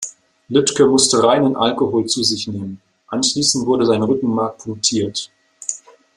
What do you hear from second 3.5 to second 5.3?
wurde sein Rückenmark punktiert.